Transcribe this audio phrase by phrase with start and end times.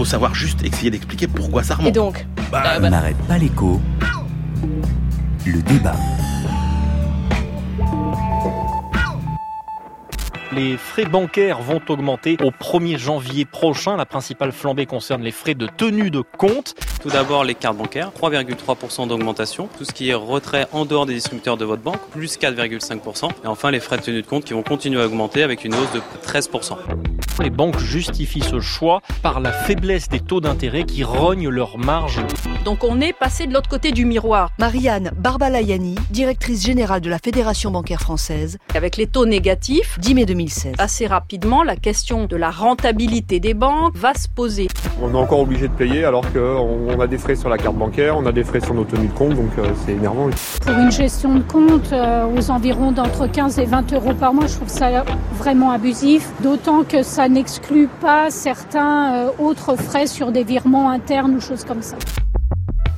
[0.00, 1.90] faut savoir juste essayer d'expliquer pourquoi ça remonte.
[1.90, 3.78] Et donc bah, On n'arrête pas l'écho.
[5.44, 5.94] Le débat.
[10.60, 13.96] Les frais bancaires vont augmenter au 1er janvier prochain.
[13.96, 16.74] La principale flambée concerne les frais de tenue de compte.
[17.00, 19.70] Tout d'abord, les cartes bancaires, 3,3% d'augmentation.
[19.78, 23.30] Tout ce qui est retrait en dehors des distributeurs de votre banque, plus 4,5%.
[23.42, 25.72] Et enfin, les frais de tenue de compte qui vont continuer à augmenter avec une
[25.74, 26.76] hausse de 13%.
[27.42, 32.20] Les banques justifient ce choix par la faiblesse des taux d'intérêt qui rognent leurs marges.
[32.66, 34.50] Donc on est passé de l'autre côté du miroir.
[34.58, 40.26] Marianne Barbalayani, directrice générale de la Fédération bancaire française, Avec les taux négatifs, 10 mai
[40.50, 40.74] 2016.
[40.78, 44.68] assez rapidement, la question de la rentabilité des banques va se poser.
[45.00, 47.76] On est encore obligé de payer alors qu'on on a des frais sur la carte
[47.76, 50.28] bancaire, on a des frais sur nos tenues de compte, donc euh, c'est énervant.
[50.62, 54.46] Pour une gestion de compte euh, aux environs d'entre 15 et 20 euros par mois,
[54.46, 55.04] je trouve ça
[55.38, 56.28] vraiment abusif.
[56.42, 61.64] D'autant que ça n'exclut pas certains euh, autres frais sur des virements internes ou choses
[61.64, 61.96] comme ça.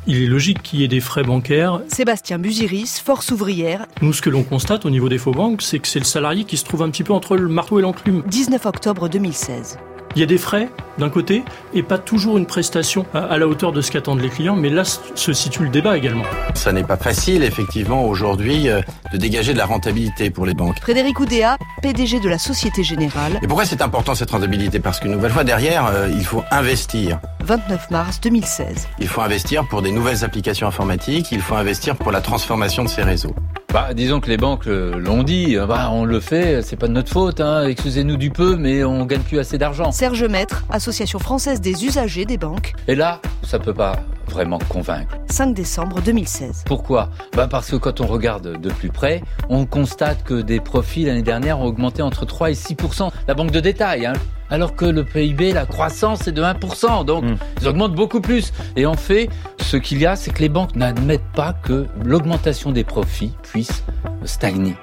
[0.06, 1.81] Il est logique qu'il y ait des frais bancaires.
[1.89, 5.78] Sébastien Buziris, force ouvrière, Nous, ce que l'on constate au niveau des faux banques, c'est
[5.78, 8.23] que c'est le salarié qui se trouve un petit peu entre le marteau et l'enclume.
[8.27, 9.78] 19 octobre 2016.
[10.14, 10.68] Il y a des frais
[10.98, 14.56] d'un côté et pas toujours une prestation à, la hauteur de ce qu'attendent les clients,
[14.56, 16.24] mais là se situe le débat également.
[16.55, 20.78] Ça n'est pas facile, effectivement, aujourd'hui, euh, de dégager de la rentabilité pour les banques.
[20.80, 24.80] Frédéric Oudéa, PDG de la Société Générale, Et pourquoi c'est important cette rentabilité?
[24.80, 27.18] Parce qu'une nouvelle fois, derrière, euh, il faut investir.
[27.44, 28.88] 29 mars 2016.
[28.98, 32.88] Il faut investir pour des nouvelles applications informatiques, il faut investir pour la transformation de
[32.88, 33.34] ces réseaux.
[33.73, 36.89] Bah, disons que les banques euh, l'ont dit, euh, bah, on le fait, c'est pas
[36.89, 39.91] de notre faute, hein, excusez-nous du peu, mais on gagne plus assez d'argent.
[39.92, 43.97] Serge Maître, Association française des usagers des banques, Et là, ça peut pas
[44.29, 45.17] vraiment convaincre.
[45.31, 46.64] 5 décembre 2016.
[46.67, 47.09] Pourquoi?
[47.34, 51.23] Bah parce que quand on regarde de plus près, on constate que des profits l'année
[51.23, 54.12] dernière ont augmenté entre 3 et 6% La banque de détail, hein,
[54.48, 57.36] alors que le PIB, la croissance est de 1% donc Mm.
[57.62, 58.53] ils augmentent beaucoup plus.
[58.77, 59.29] Et en fait,
[59.73, 63.84] ce qu'il y a, c'est que les banques n'admettent pas que l'augmentation des profits puisse
[64.27, 64.74] stagner.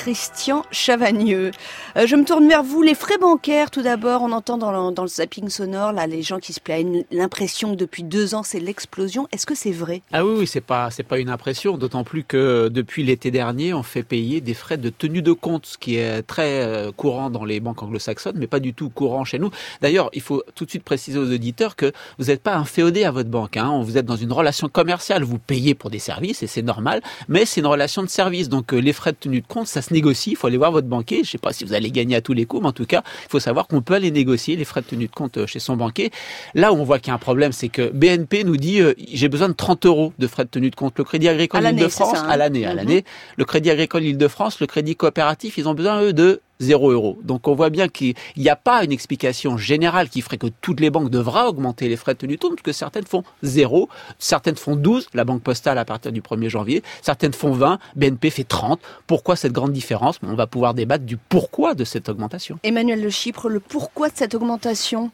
[0.00, 1.50] Christian Chavagneux.
[1.98, 2.80] Euh, je me tourne vers vous.
[2.80, 6.54] Les frais bancaires, tout d'abord, on entend dans le, zapping sonore là les gens qui
[6.54, 9.28] se plaignent l'impression que depuis deux ans c'est l'explosion.
[9.30, 10.00] Est-ce que c'est vrai?
[10.10, 13.82] Ah oui, oui, c'est pas, pas une impression, d'autant plus que depuis l'été dernier, on
[13.82, 17.44] fait payer des frais de tenue de compte, ce qui est très euh, courant dans
[17.44, 19.50] les banques anglo-saxonnes, mais pas du tout courant chez nous.
[19.82, 23.04] D'ailleurs, il faut tout de suite préciser aux auditeurs que vous n'êtes pas un féodé
[23.04, 23.82] à votre banque, hein.
[23.84, 27.44] vous êtes dans une relation commerciale, vous payez pour des services et c'est normal, mais
[27.44, 29.89] c'est une relation de service, donc euh, les frais de tenue de compte, ça se
[29.92, 32.20] négocie, il faut aller voir votre banquier, je sais pas si vous allez gagner à
[32.20, 34.64] tous les coups, mais en tout cas, il faut savoir qu'on peut aller négocier les
[34.64, 36.10] frais de tenue de compte euh, chez son banquier.
[36.54, 38.94] Là où on voit qu'il y a un problème, c'est que BNP nous dit euh,
[39.12, 40.94] j'ai besoin de 30 euros de frais de tenue de compte.
[40.98, 42.76] Le Crédit Agricole À l'année, Île-de-France, hein à l'année, à Mhm.
[42.76, 43.04] l'année.
[43.36, 47.18] Le Crédit Agricole Île-de-France, le Crédit Coopératif, ils ont besoin eux de 0 euros.
[47.22, 50.80] Donc on voit bien qu'il n'y a pas une explication générale qui ferait que toutes
[50.80, 53.88] les banques devraient augmenter les frais de tenue de compte, parce que certaines font 0,
[54.18, 58.30] certaines font 12, la Banque Postale à partir du 1er janvier, certaines font 20, BNP
[58.30, 58.80] fait 30.
[59.06, 60.18] Pourquoi cette grande différence?
[60.22, 62.58] On va pouvoir débattre du pourquoi de cette augmentation.
[62.62, 65.10] Emmanuel Le Chypre, le pourquoi de cette augmentation?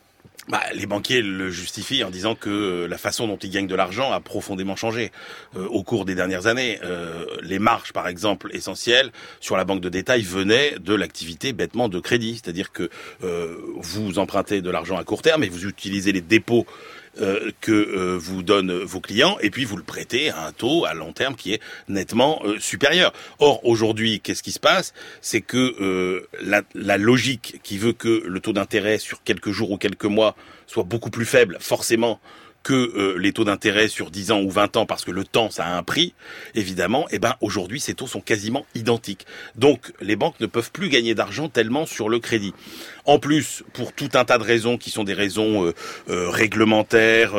[0.49, 3.75] Bah, les banquiers le justifient en disant que euh, la façon dont ils gagnent de
[3.75, 5.11] l'argent a profondément changé
[5.57, 6.79] euh, au cours des dernières années.
[6.85, 11.89] Euh, les marges, par exemple, essentielles sur la banque de détail venaient de l'activité bêtement
[11.89, 12.91] de crédit, c'est-à-dire que
[13.79, 16.67] vous empruntez de l'argent à court terme et vous utilisez les dépôts
[17.21, 20.85] euh, que euh, vous donnent vos clients et puis vous le prêtez à un taux
[20.85, 23.13] à long terme qui est nettement euh, supérieur.
[23.39, 24.93] Or aujourd'hui, qu'est-ce qui se passe?
[25.23, 26.27] C'est que
[26.75, 30.85] la logique qui veut que le taux d'intérêt sur quelques jours ou quelques mois soit
[30.85, 32.21] beaucoup plus faible, forcément
[32.67, 35.51] que euh, les taux d'intérêt sur 10 ans ou 20 ans parce que le temps
[35.51, 36.15] ça a un prix
[36.57, 39.25] évidemment et ben aujourd'hui ces taux sont quasiment identiques.
[39.55, 42.55] Donc les banques ne peuvent plus gagner d'argent tellement sur le crédit.
[43.05, 45.75] En plus, pour tout un tas de raisons qui sont des raisons euh,
[46.11, 47.35] euh, réglementaires,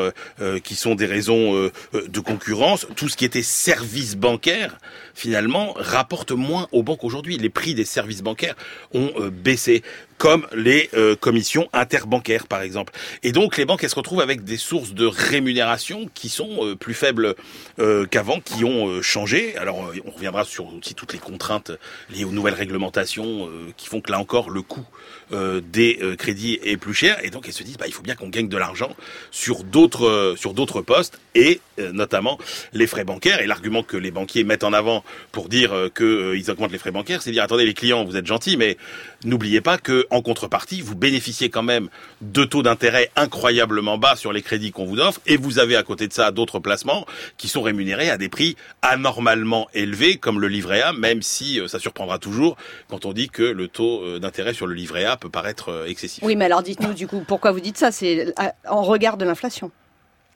[0.64, 4.78] qui sont des raisons de concurrence, tout ce qui était services bancaires,
[5.14, 7.38] finalement, rapporte moins aux banques aujourd'hui.
[7.38, 8.56] Les prix des services bancaires
[8.94, 9.84] ont baissé,
[10.18, 12.94] comme les euh, commissions interbancaires, par exemple.
[13.24, 16.76] Et donc, les banques, elles se retrouvent avec des sources de rémunération qui sont euh,
[16.76, 17.36] plus faibles
[17.80, 19.56] euh, qu'avant, qui ont euh, changé.
[19.58, 21.72] Alors, on reviendra sur aussi toutes les contraintes
[22.10, 24.86] liées aux nouvelles réglementations qui font que là encore, le coût
[25.32, 27.18] euh, des euh, crédits est plus cher.
[27.24, 28.96] Et donc elles se disent bah, il faut bien qu'on gagne de l'argent
[29.32, 32.38] sur d'autres euh, sur d'autres postes et euh, notamment
[32.74, 33.42] les frais bancaires.
[33.42, 36.78] Et l'argument que les banquiers mettent en avant pour dire euh, que euh, augmentent les
[36.78, 38.78] frais bancaires c'est dire attendez les clients vous êtes gentils mais
[39.26, 41.90] n'oubliez pas que en contrepartie, vous bénéficiez quand même
[42.22, 45.84] de taux d'intérêt incroyablement bas sur les crédits qu'on vous offre, et vous avez à
[45.84, 47.06] côté de ça d'autres placements
[47.38, 51.80] qui sont rémunérés à des prix anormalement élevés, comme le livret A, même si ça
[51.80, 52.58] surprendra toujours
[52.90, 56.24] quand on dit que le taux d'intérêt sur le livret A peut paraître euh, excessif.
[56.24, 57.92] Oui, mais alors dites-nous du coup, pourquoi vous dites ça?
[57.92, 58.34] C'est
[58.68, 59.72] en regard de l'inflation.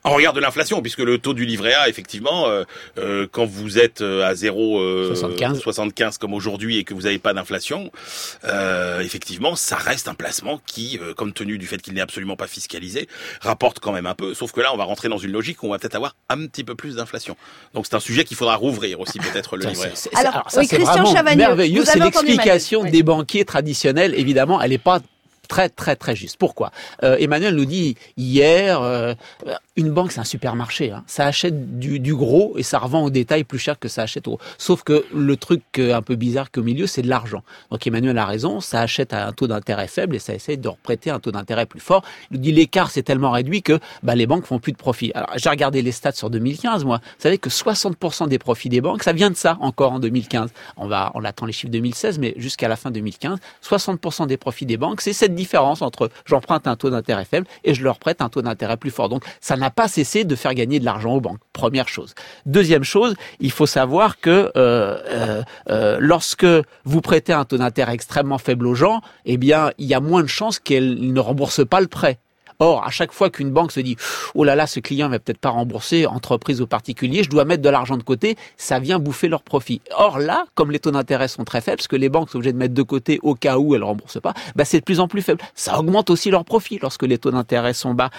[0.04, 2.64] En regard de l'inflation, puisque le taux du livret A, effectivement, euh,
[2.98, 7.32] euh, quand vous êtes euh, à 0,75 75 comme aujourd'hui et que vous n'avez pas
[7.32, 7.92] d'inflation,
[9.00, 13.08] effectivement, ça reste un placement qui, compte tenu du fait qu'il n'est absolument pas fiscalisé,
[13.40, 14.34] rapporte quand même un peu.
[14.34, 16.46] Sauf que là, on va rentrer dans une logique où on va peut-être avoir un
[16.46, 17.36] petit peu plus d'inflation.
[17.74, 20.18] Donc c'est un sujet qu'il faudra rouvrir aussi peut-être le livret A.
[20.18, 21.84] Alors, alors ça, c'est Christian Chavagneux, merveilleux.
[21.84, 24.14] C'est l'explication des banquiers traditionnels.
[24.16, 25.00] Évidemment, elle n'est pas
[25.52, 26.38] très très très juste.
[26.38, 26.70] Pourquoi?
[27.02, 29.12] Euh, Emmanuel nous dit hier, euh,
[29.76, 31.04] une banque c'est un supermarché, hein.
[31.06, 34.38] ça achète du, gros et ça revend au détail plus cher que ça achète au.
[34.56, 37.42] Sauf que le truc euh, un peu bizarre qu'au milieu c'est de l'argent.
[37.70, 40.68] Donc Emmanuel a raison, ça achète à un taux d'intérêt faible et ça essaie de
[40.68, 42.02] reprêter un taux d'intérêt plus fort.
[42.30, 45.12] Il nous dit l'écart c'est tellement réduit que bah, les banques font plus de profit.
[45.14, 47.00] Alors j'ai regardé les stats sur 2015, moi.
[47.02, 50.48] Vous savez que 60% des profits des banques, ça vient de ça encore en 2015.
[50.78, 54.64] On va, on attend les chiffres 2016, mais jusqu'à la fin 2015, 60% des profits
[54.64, 58.20] des banques, c'est cette différence entre j'emprunte un taux d'intérêt faible et je leur prête
[58.22, 59.08] un taux d'intérêt plus fort.
[59.08, 61.40] Donc ça n'a pas cessé de faire gagner de l'argent aux banques.
[61.52, 62.14] Première chose.
[62.46, 66.46] Deuxième chose, il faut savoir que euh, euh, euh, lorsque
[66.84, 70.22] vous prêtez un taux d'intérêt extrêmement faible aux gens, eh bien il y a moins
[70.22, 72.18] de chances qu'ils ne remboursent pas le prêt.
[72.62, 73.96] Or, à chaque fois qu'une banque se dit
[74.36, 77.60] oh là là, ce client va peut-être pas rembourser, entreprise ou particulier, je dois mettre
[77.60, 79.80] de l'argent de côté, ça vient bouffer leur profit.
[79.98, 82.52] Or là, comme les taux d'intérêt sont très faibles, parce que les banques sont obligées
[82.52, 85.08] de mettre de côté au cas où elles remboursent pas, bah c'est de plus en
[85.08, 85.40] plus faible.
[85.56, 88.10] Ça augmente aussi leur profit lorsque les taux d'intérêt sont bas.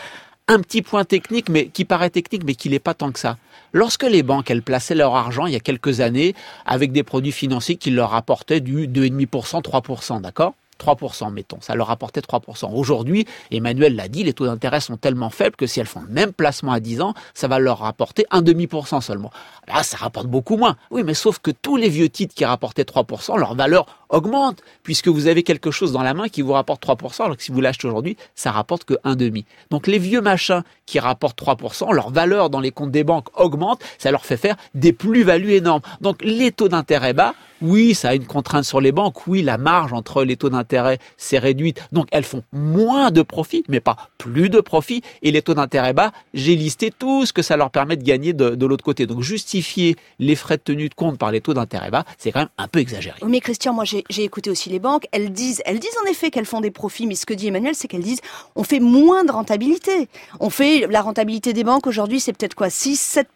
[0.49, 3.37] Un petit point technique, mais qui paraît technique, mais qui n'est pas tant que ça.
[3.71, 6.35] Lorsque les banques, elles plaçaient leur argent il y a quelques années
[6.65, 10.53] avec des produits financiers qui leur apportaient du 2,5%, 3%, d'accord?
[10.83, 11.59] 3%, mettons.
[11.61, 12.73] Ça leur apportait 3%.
[12.73, 16.13] Aujourd'hui, Emmanuel l'a dit, les taux d'intérêt sont tellement faibles que si elles font le
[16.13, 19.31] même placement à 10 ans, ça va leur rapporter un demi-pour seulement.
[19.67, 20.75] Là, ça rapporte beaucoup moins.
[20.91, 25.07] Oui, mais sauf que tous les vieux titres qui rapportaient 3%, leur valeur augmente, puisque
[25.07, 27.61] vous avez quelque chose dans la main qui vous rapporte 3%, alors que si vous
[27.61, 29.45] l'achetez aujourd'hui, ça rapporte que demi.
[29.69, 33.81] Donc les vieux machins qui rapportent 3%, leur valeur dans les comptes des banques augmente,
[33.97, 35.81] ça leur fait faire des plus-values énormes.
[36.01, 39.57] Donc les taux d'intérêt bas, oui, ça a une contrainte sur les banques, oui, la
[39.57, 40.72] marge entre les taux d'intérêt
[41.17, 45.41] s'est réduite, donc elles font moins de profit, mais pas plus de profit, et les
[45.41, 48.65] taux d'intérêt bas, j'ai listé tout ce que ça leur permet de gagner de, de
[48.65, 49.05] l'autre côté.
[49.05, 52.39] Donc justifier les frais de tenue de compte par les taux d'intérêt bas, c'est quand
[52.39, 53.17] même un peu exagéré.
[53.25, 56.45] Mais Christian, moi j'ai écouté aussi les banques, elles disent, elles disent en effet qu'elles
[56.45, 58.21] font des profits, mais ce que dit Emmanuel, c'est qu'elles disent
[58.55, 60.07] on fait moins de rentabilité.
[60.39, 63.27] On fait la rentabilité des banques aujourd'hui, c'est peut-être quoi 6 7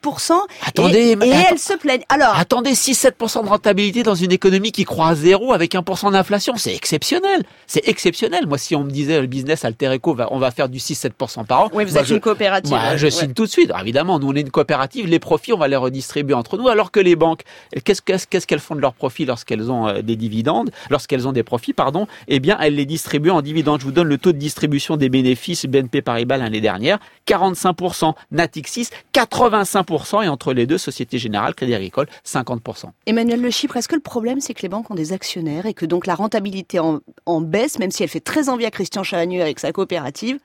[0.66, 2.04] Attendez, et, et elles se plaignent.
[2.10, 6.12] Alors, attendez 6 7 de rentabilité dans une économie qui croît à zéro avec 1%
[6.12, 7.27] d'inflation, c'est exceptionnel.
[7.66, 8.48] C'est exceptionnel.
[8.48, 11.46] Moi si on me disait le business Altereco va on va faire du 6 7%
[11.46, 11.70] par an.
[11.74, 12.72] Oui, vous êtes une coopérative.
[12.72, 13.72] Moi, je signe tout de suite.
[13.80, 16.92] évidemment, nous on est une coopérative, les profits on va les redistribuer entre nous alors
[16.92, 17.44] que les banques
[17.84, 21.44] qu'est-ce qu'est-ce qu'elles font de leurs profits lorsqu'elles ont euh, des dividendes, lorsqu'elles ont des
[21.44, 23.80] profits pardon, eh bien elles les distribuent en dividendes.
[23.82, 28.90] Je vous donne le taux de distribution des bénéfices BNP Paribas l'année dernière, 45%, Natixis
[29.14, 32.86] 85% et entre les deux Société Générale, Crédit Agricole 50%.
[33.06, 35.74] Emmanuel Le Chypre, est-ce que le problème c'est que les banques ont des actionnaires et
[35.74, 39.04] que donc la rentabilité en, en baisse, même si elle fait très envie à Christian
[39.04, 40.40] Chavagneux avec sa coopérative,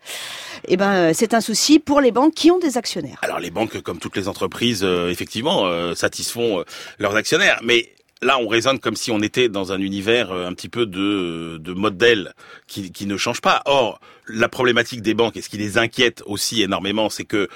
[0.69, 3.19] eh ben euh, c'est un souci pour les banques qui ont des actionnaires.
[3.23, 6.65] Alors les banques, comme toutes les entreprises, euh, effectivement, euh, satisfont
[6.99, 10.69] leurs actionnaires, mais là, on raisonne comme si on était dans un univers un petit
[10.69, 12.35] peu de, de modèle
[12.67, 13.63] qui, qui, ne change pas.
[13.67, 17.49] Or, la problématique des banques et ce qui les inquiète aussi énormément, c'est que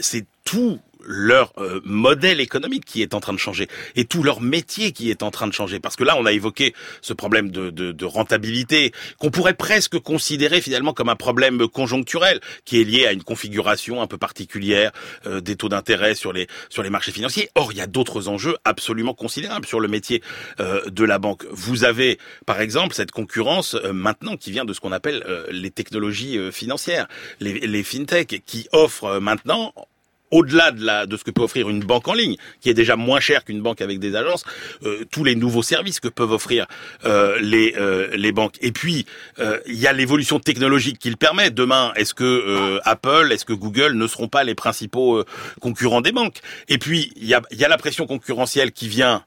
[0.00, 4.40] c'est tout leur euh, modèle économique qui est en train de changer et tout leur
[4.40, 5.80] métier qui est en train de changer.
[5.80, 9.98] Parce que là, on a évoqué ce problème de, de, de rentabilité qu'on pourrait presque
[9.98, 14.92] considérer finalement comme un problème conjoncturel qui est lié à une configuration un peu particulière
[15.26, 17.50] euh, des taux d'intérêt sur les sur les marchés financiers.
[17.54, 20.22] Or, il y a d'autres enjeux absolument considérables sur le métier
[20.60, 21.44] euh, de la banque.
[21.50, 25.46] Vous avez, par exemple, cette concurrence euh, maintenant qui vient de ce qu'on appelle euh,
[25.50, 27.08] les technologies financières,
[27.40, 29.72] les, les fintech, qui offrent maintenant
[30.30, 33.20] au-delà de, de ce que peut offrir une banque en ligne, qui est déjà moins
[33.20, 34.44] cher qu'une banque avec des agences,
[34.84, 36.66] euh, tous les nouveaux services que peuvent offrir
[37.04, 38.56] euh, les, euh, les banques.
[38.60, 39.06] Et puis,
[39.38, 41.50] euh, il y a l'évolution technologique qui le permet.
[41.50, 45.22] Demain, est-ce que euh, Apple, est-ce que Google ne seront pas les principaux
[45.60, 46.38] concurrents des banques?
[46.68, 49.24] Et puis, il y a, y a la pression concurrentielle qui vient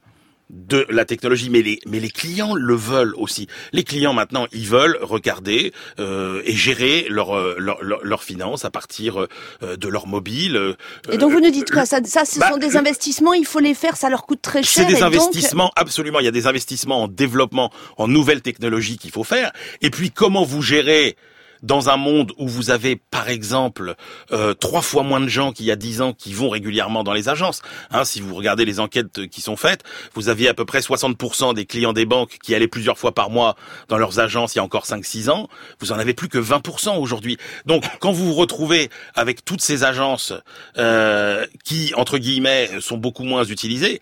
[0.49, 3.47] de la technologie, mais les mais les clients le veulent aussi.
[3.71, 8.71] Les clients maintenant, ils veulent regarder euh, et gérer leurs leur, leur, leur finances à
[8.71, 9.27] partir
[9.63, 10.55] euh, de leur mobile.
[10.55, 10.73] euh,
[11.11, 13.45] Et donc vous nous dites quoi le- ça, ça, ce bah, sont des investissements, il
[13.45, 14.85] faut les faire, ça leur coûte très cher.
[14.85, 16.19] c'est des et donc- investissements, absolument.
[16.19, 19.51] Il y a des investissements en développement, en nouvelles technologies qu'il faut faire.
[19.81, 21.15] Et puis, comment vous gérez
[21.63, 23.95] dans un monde où vous avez, par exemple,
[24.31, 27.13] euh, trois fois moins de gens qu'il y a dix ans qui vont régulièrement dans
[27.13, 27.61] les agences.
[27.91, 31.53] Hein, si vous regardez les enquêtes qui sont faites, vous aviez à peu près 60%
[31.53, 33.55] des clients des banques qui allaient plusieurs fois par mois
[33.87, 35.49] dans leurs agences il y a encore 5-6 ans.
[35.79, 37.37] Vous en avez plus que 20% aujourd'hui.
[37.65, 40.33] Donc, quand vous vous retrouvez avec toutes ces agences
[40.77, 43.99] euh, qui, entre guillemets, sont beaucoup moins utilisées,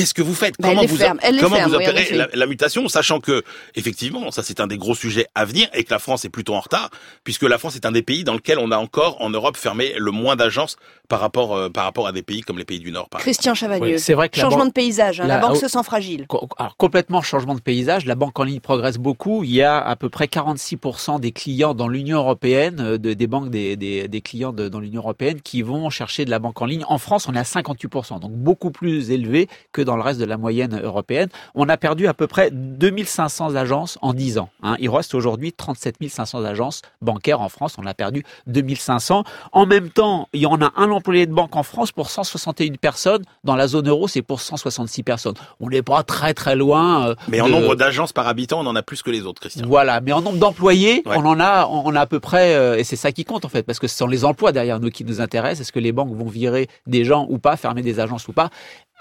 [0.00, 2.88] Qu'est-ce que vous faites Bah, Comment vous ferme, comment ferme, vous opérez la, la mutation,
[2.88, 3.42] sachant que
[3.74, 6.54] effectivement, ça c'est un des gros sujets à venir et que la France est plutôt
[6.54, 6.90] en retard,
[7.24, 9.92] puisque la France est un des pays dans lequel on a encore en Europe fermé
[9.96, 10.76] le moins d'agences
[11.08, 13.08] par rapport euh, par rapport à des pays comme les pays du Nord.
[13.08, 13.20] Par.
[13.20, 13.94] Christian Chavagneux.
[13.94, 16.26] Oui, c'est vrai que Changement banque- de paysage, hein, la, la- banque se sent fragile.
[16.58, 18.06] Alors, complètement changement de paysage.
[18.06, 19.44] La banque en ligne progresse beaucoup.
[19.44, 23.26] Il y a à peu près 46% des clients dans l'Union européenne, euh, de- des
[23.26, 26.60] banques des, des, des clients de- dans l'Union européenne qui vont chercher de la banque
[26.62, 26.84] en ligne.
[26.88, 30.24] En France, on est à 58%, donc beaucoup plus élevé que dans le reste de
[30.24, 31.28] la moyenne européenne.
[31.54, 34.50] On a perdu à peu près 2500 agences en 10 ans.
[34.62, 34.76] hein.
[34.80, 37.76] Il reste aujourd'hui 37 500 agences bancaires en France.
[37.78, 39.24] On a perdu 2500.
[39.52, 42.74] En même temps, il y en a un employé de banque en France pour 161
[42.74, 43.22] personnes.
[43.44, 45.34] Dans la zone euro, c'est pour 166 personnes.
[45.60, 47.08] On n'est pas très très loin.
[47.08, 49.66] euh, Mais en nombre d'agences par habitant, on en a plus que les autres, Christian.
[49.66, 51.16] Voilà, mais en nombre d'employés, Ouais.
[51.16, 53.48] on en a, on a à peu près, euh, et c'est ça qui compte en
[53.48, 55.60] fait, parce que ce sont les emplois derrière nous qui nous intéressent.
[55.60, 58.50] Est-ce que les banques vont virer des gens ou pas, fermer des agences ou pas?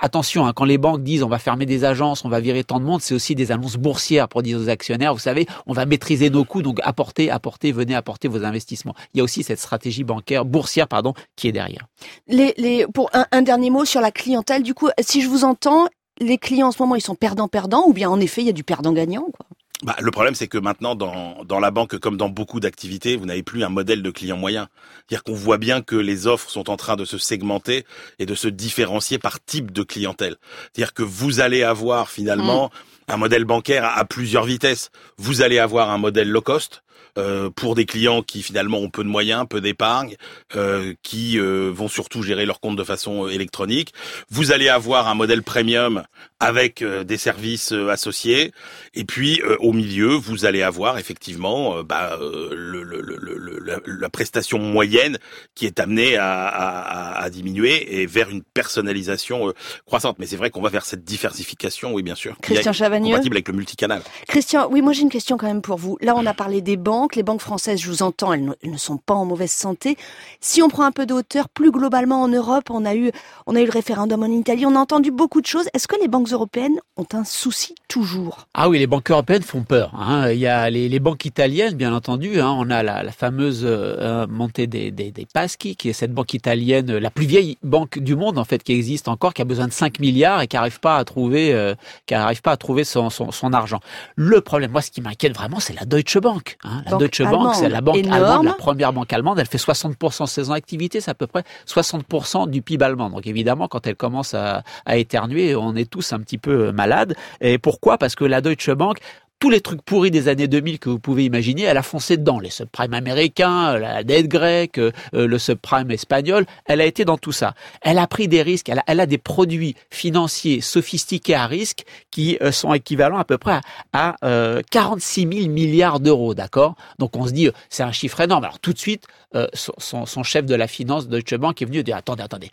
[0.02, 2.80] Attention, hein, quand les banques disent on va fermer des agences, on va virer tant
[2.80, 5.86] de monde, c'est aussi des annonces boursières pour dire aux actionnaires, vous savez, on va
[5.86, 8.96] maîtriser nos coûts, donc apportez, apportez, venez apporter vos investissements.
[9.14, 11.88] Il y a aussi cette stratégie bancaire, boursière, pardon, qui est derrière.
[12.28, 15.44] Les, les, pour un, un dernier mot sur la clientèle, du coup, si je vous
[15.44, 15.88] entends,
[16.22, 18.54] les clients en ce moment, ils sont perdants-perdants, ou bien en effet, il y a
[18.54, 19.46] du perdant-gagnant, quoi?
[19.84, 23.26] Bah, le problème, c'est que maintenant, dans, dans la banque, comme dans beaucoup d'activités, vous
[23.26, 24.68] n'avez plus un modèle de client moyen.
[25.08, 27.86] C'est-à-dire qu'on voit bien que les offres sont en train de se segmenter
[28.20, 30.36] et de se différencier par type de clientèle.
[30.74, 32.72] C'est-à-dire que vous allez avoir finalement
[33.08, 34.92] un modèle bancaire à, à plusieurs vitesses.
[35.18, 36.84] Vous allez avoir un modèle low cost.
[37.18, 40.16] Euh, pour des clients qui finalement ont peu de moyens, peu d'épargne,
[40.56, 43.94] euh, qui euh, vont surtout gérer leur compte de façon euh, électronique.
[44.30, 46.04] Vous allez avoir un modèle premium
[46.40, 48.54] avec des services associés.
[48.94, 53.60] Et puis euh, au milieu, vous allez avoir effectivement bah, euh, le, le- le- le-
[53.60, 55.18] la, la prestation moyenne
[55.56, 59.54] qui est amenée à, à- à diminuer et vers une personnalisation
[59.86, 60.18] croissante.
[60.20, 63.48] Mais c'est vrai qu'on va vers cette diversification, oui bien sûr, Christian Chavagneux compatible avec
[63.50, 64.02] le multicanal.
[64.28, 65.98] Christian, oui, moi j'ai une question quand même pour vous.
[66.02, 67.09] Là, on a parlé des banques.
[67.16, 69.98] Les banques françaises, je vous entends, elles ne, sont pas en mauvaise santé.
[70.42, 73.12] Si on prend un peu de hauteur, plus globalement en Europe, on a eu,
[73.48, 75.68] on a eu le référendum en Italie, on a entendu beaucoup de choses.
[75.74, 78.48] Est-ce que les banques européennes ont un souci toujours?
[78.54, 79.92] Ah oui, les banques européennes font peur.
[79.96, 80.30] hein.
[80.32, 82.40] Il y a les, banques italiennes, bien entendu.
[82.42, 82.56] hein.
[82.58, 86.92] On a la, fameuse euh, montée des, des, des Paschi, qui est cette banque italienne,
[86.92, 89.68] euh, la plus vieille banque du monde en fait, qui existe encore, qui a besoin
[89.68, 91.76] de 5 milliards et qui n'arrive pas à trouver, euh,
[92.06, 93.80] qui arrive pas à trouver son, son, son argent.
[94.16, 96.58] Le problème, moi, ce qui m'inquiète vraiment, c'est la Deutsche Bank.
[96.64, 96.84] hein.
[96.90, 98.14] La Banque Deutsche Bank, c'est la banque énorme.
[98.14, 99.40] allemande, la première banque allemande.
[99.40, 103.10] Elle fait 60% de ses activités, c'est à peu près 60% du PIB allemand.
[103.10, 107.16] Donc évidemment, quand elle commence à, à éternuer, on est tous un petit peu malades.
[107.42, 107.98] Et pourquoi?
[107.98, 109.00] Parce que la Deutsche Bank
[109.40, 112.40] tous les trucs pourris des années 2000 que vous pouvez imaginer, elle a foncé dedans.
[112.40, 117.32] Les subprimes américains, la dette grecque, euh, le subprime espagnol, elle a été dans tout
[117.32, 117.54] ça.
[117.82, 121.86] Elle a pris des risques, elle a, elle a des produits financiers sophistiqués à risque
[122.12, 123.62] qui euh, sont équivalents à peu près à,
[123.94, 126.76] à, euh, 46 000 milliards d'euros, d'accord?
[127.00, 128.44] Donc on se dit, euh, c'est un chiffre énorme.
[128.44, 129.06] Alors tout de suite,
[129.36, 132.52] euh, son, son, son chef de la finance, Deutsche Bank, est venu dire, attendez, attendez,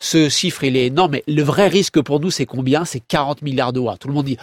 [0.00, 2.86] ce chiffre, il est énorme, mais le vrai risque pour nous, c'est combien?
[2.86, 3.94] C'est 40 milliards d'euros.
[3.98, 4.38] Tout le monde dit,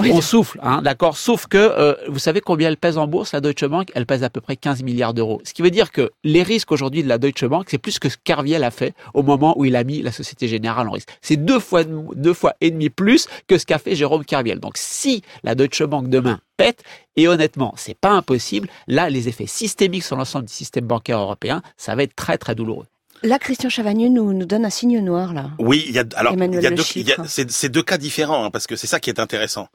[0.00, 1.16] on souffle, hein, d'accord.
[1.16, 3.90] Sauf que euh, vous savez combien elle pèse en bourse, la Deutsche Bank?
[3.94, 5.40] Elle pèse à peu près 15 milliards d'euros.
[5.44, 8.08] Ce qui veut dire que les risques aujourd'hui de la Deutsche Bank, c'est plus que
[8.08, 11.08] ce qu'Arviel a fait au moment où il a mis la Société Générale en risque.
[11.20, 14.60] C'est deux fois deux fois et demi plus que ce qu'a fait Jérôme Carviel.
[14.60, 16.82] Donc si la Deutsche Bank demain pète,
[17.16, 21.62] et honnêtement, c'est pas impossible, là les effets systémiques sur l'ensemble du système bancaire européen,
[21.76, 22.86] ça va être très très douloureux.
[23.22, 25.50] Là, Christian Chavagneux nous, nous donne un signe noir, là.
[25.58, 27.16] Oui, il y a alors il y a deux, il y a-
[27.48, 29.68] c'est deux cas différents hein, parce que c'est ça qui est intéressant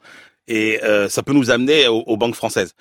[0.48, 2.72] et euh, ça peut nous amener aux, aux banques françaises.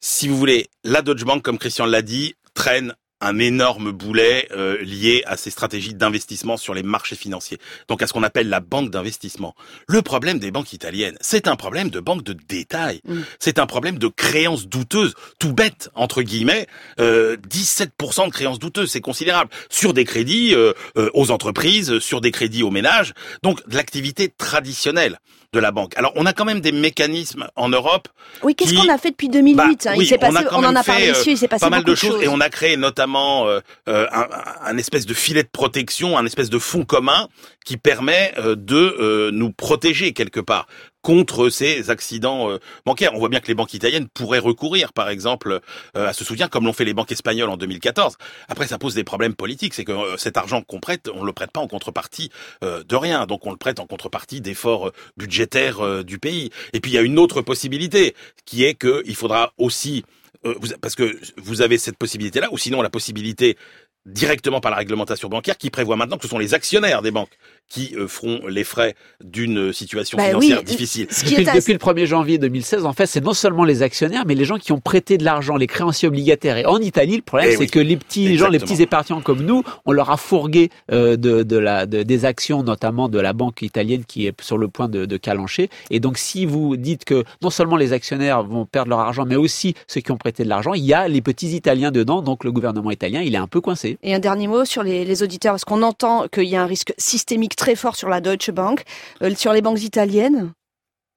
[0.00, 4.78] Si vous voulez, la Deutsche Bank, comme Christian l'a dit, traîne un énorme boulet euh,
[4.82, 7.58] lié à ses stratégies d'investissement sur les marchés financiers,
[7.88, 9.54] donc à ce qu'on appelle la banque d'investissement.
[9.88, 13.20] Le problème des banques italiennes, c'est un problème de banque de détail, Mm.
[13.38, 16.66] c'est un problème de créances douteuses, tout bête entre guillemets,
[17.00, 22.20] euh, 17% de créances douteuses, c'est considérable sur des crédits euh, euh, aux entreprises, sur
[22.20, 25.18] des crédits aux ménages, donc de l'activité traditionnelle
[25.52, 25.96] de la banque.
[25.96, 28.08] Alors, on a quand même des mécanismes en Europe.
[28.42, 29.94] Oui, qu'est-ce qu'on a fait depuis 2008 Bah, hein?
[29.96, 31.48] Oui, Il s'est passé, a quand on, en a parlé fait, euh, ici, il s'est
[31.48, 34.26] passé pas mal de choses, et on a créé notamment euh, euh, un,
[34.62, 37.28] un espèce de filet de protection, un espèce de fonds commun
[37.64, 40.66] qui permet euh, de nous protéger quelque part
[41.02, 43.12] contre ces accidents bancaires.
[43.14, 45.60] On voit bien que les banques italiennes pourraient recourir, par exemple,
[45.94, 48.16] à ce soutien, comme l'ont fait les banques espagnoles en 2014.
[48.48, 51.52] Après, ça pose des problèmes politiques, c'est que cet argent qu'on prête, on le prête
[51.52, 52.32] pas en contrepartie
[52.62, 56.50] de rien, donc on le prête en contrepartie d'efforts budgétaires du pays.
[56.72, 60.04] Et puis il y a une autre possibilité, qui est qu'il faudra aussi
[60.44, 63.56] euh, vous- parce que vous avez cette possibilité-là, ou sinon la possibilité
[64.06, 67.36] directement par la réglementation bancaire qui prévoit maintenant que ce sont les actionnaires des banques
[67.68, 68.94] qui euh, feront les frais
[69.24, 71.06] d'une situation Bah financière oui, difficile.
[71.08, 74.44] Depuis, depuis le 1er janvier 2016, en fait, c'est non seulement les actionnaires, mais les
[74.44, 76.56] gens qui ont prêté de l'argent, les créanciers obligataires.
[76.58, 77.66] Et en Italie, le problème, Eh c'est oui.
[77.66, 81.42] que les petits gens, les petits épargnants comme nous, on leur a fourgué euh, de,
[81.42, 84.88] de la, de- des actions, notamment de la banque italienne qui est sur le point
[84.88, 85.68] de, de calancher.
[85.90, 89.34] Et donc, si vous dites que non seulement les actionnaires vont perdre leur argent, mais
[89.36, 92.22] aussi ceux qui ont prêté de l'argent, il y a les petits Italiens dedans.
[92.22, 93.95] Donc, le gouvernement italien, il est un peu coincé.
[94.02, 96.92] Et un dernier mot sur les, auditeurs, parce qu'on entend qu'il y a un risque
[96.98, 98.82] systémique très fort sur la Deutsche Bank,
[99.22, 100.52] euh, sur les banques italiennes.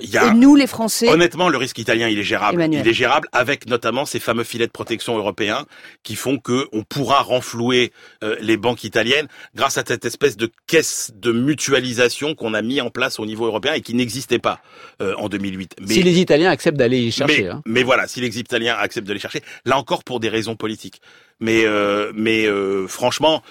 [0.02, 1.10] Il y a- Et nous, les Français.
[1.10, 2.56] Honnêtement, le risque italien, il est gérable.
[2.56, 2.82] Emmanuel.
[2.86, 5.66] Il est gérable avec notamment ces fameux filets de protection européens
[6.04, 7.92] qui font que on pourra renflouer
[8.24, 12.80] euh, les banques italiennes grâce à cette espèce de caisse de mutualisation qu'on a mis
[12.80, 14.62] en place au niveau européen et qui n'existait pas
[15.02, 15.76] euh, en 2008.
[15.82, 17.44] Mais, si les Italiens acceptent d'aller y chercher.
[17.44, 17.62] mais, hein.
[17.66, 21.02] mais voilà, si les Italiens acceptent de les chercher, là encore pour des raisons politiques.
[21.42, 23.42] Mais euh, mais euh, franchement,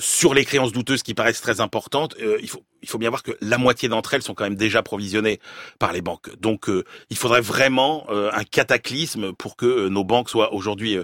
[0.00, 3.22] sur les créances douteuses qui paraissent très importantes, euh, il faut il faut bien voir
[3.22, 5.38] que la moitié d'entre elles sont quand même déjà provisionnées
[5.78, 6.30] par les banques.
[6.40, 10.96] Donc euh, il faudrait vraiment euh, un cataclysme pour que nos banques soient aujourd'hui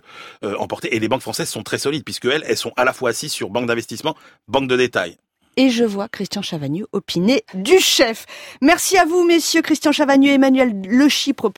[0.42, 0.96] emportées.
[0.96, 3.32] Et les banques françaises sont très solides puisque elles elles sont à la fois assises
[3.32, 4.16] sur banque d'investissement,
[4.48, 5.18] banque de détail.
[5.58, 8.26] Et je vois Christian Chavagneux opiner du chef.
[8.60, 11.48] Merci à vous, messieurs Christian Chavagneux et Emmanuel Le Chypre.